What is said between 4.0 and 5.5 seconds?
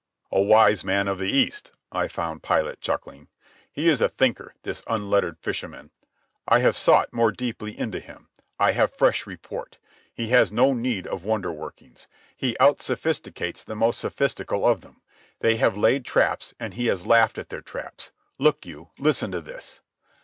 a thinker, this unlettered